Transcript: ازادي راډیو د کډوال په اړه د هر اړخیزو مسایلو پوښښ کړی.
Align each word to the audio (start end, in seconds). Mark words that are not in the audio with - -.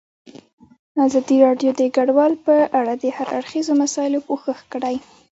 ازادي 1.05 1.37
راډیو 1.45 1.71
د 1.79 1.81
کډوال 1.95 2.33
په 2.45 2.55
اړه 2.79 2.93
د 3.03 3.05
هر 3.15 3.27
اړخیزو 3.37 3.73
مسایلو 3.83 4.25
پوښښ 4.27 4.59
کړی. 4.73 4.95